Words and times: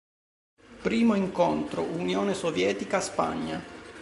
Primo 0.81 1.13
incontro: 1.13 1.83
Unione 1.83 2.33
Sovietica-Spagna. 2.33 3.63